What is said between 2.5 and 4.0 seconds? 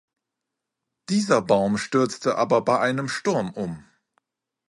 bei einem Sturm um.